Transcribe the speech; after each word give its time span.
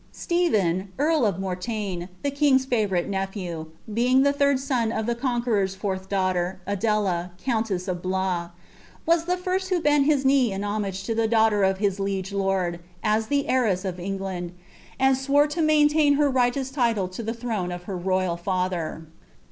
Stephen 0.11 0.89
earl 0.97 1.27
of 1.27 1.35
Moriagne, 1.37 2.09
the 2.23 2.31
king's 2.31 2.65
favourite 2.65 3.07
nephew, 3.07 3.67
(being 3.93 4.23
lh« 4.23 4.33
thtnl 4.35 4.57
son 4.57 4.91
of 4.91 5.05
the 5.05 5.13
Conqueror's 5.13 5.75
fourth 5.75 6.09
daughter, 6.09 6.59
Adela, 6.65 7.33
countess 7.37 7.87
of 7.87 8.01
Btois,) 8.01 8.49
wis 9.05 9.21
the 9.25 9.35
lirat 9.35 9.67
who 9.67 9.79
bent 9.79 10.07
his 10.07 10.25
knee 10.25 10.51
in 10.51 10.63
homage 10.63 11.03
to 11.03 11.13
the 11.13 11.27
daughter 11.27 11.63
of 11.63 11.77
his 11.77 11.99
li^e 11.99 12.23
lut^ 12.33 12.79
as 13.03 13.27
the 13.27 13.47
heiress 13.47 13.85
of 13.85 13.99
England, 13.99 14.53
and 14.99 15.17
swore 15.19 15.47
lo 15.55 15.61
maintain 15.61 16.15
her 16.15 16.31
lighleous 16.31 16.73
title 16.73 17.05
la 17.05 17.23
the 17.23 17.33
throne 17.35 17.71
of 17.71 17.83
her 17.83 17.95
royal 17.95 18.37
father. 18.37 19.05